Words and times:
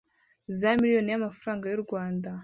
zamiliyoni 0.59 1.11
yamafaranga 1.11 1.65
yu 1.71 1.83
rwanda 1.85 2.31